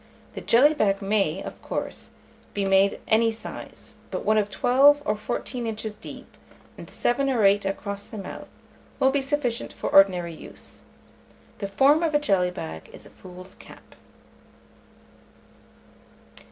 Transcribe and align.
The 0.33 0.41
jelly 0.41 0.73
bag 0.73 0.99
may, 0.99 1.43
of 1.43 1.61
coarse, 1.61 2.09
be 2.55 2.65
made 2.65 2.99
any 3.07 3.31
size; 3.31 3.97
but 4.09 4.25
one 4.25 4.39
of 4.39 4.49
twelve 4.49 4.99
or 5.05 5.15
fourteen 5.15 5.67
inches 5.67 5.93
deep, 5.93 6.37
and 6.75 6.89
seven 6.89 7.29
or 7.29 7.45
eight 7.45 7.65
across 7.65 8.09
the 8.09 8.17
mouth, 8.17 8.47
will 8.99 9.11
be 9.11 9.21
sufficient 9.21 9.71
for 9.71 9.91
ordinary 9.91 10.33
use. 10.33 10.79
The 11.59 11.67
form 11.67 12.01
of 12.01 12.15
a 12.15 12.19
jelly 12.19 12.49
bag 12.49 12.89
is 12.91 13.03
the 13.03 13.11
fool's 13.11 13.53
cap. 13.53 13.93